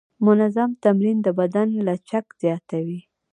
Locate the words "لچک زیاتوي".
1.87-2.99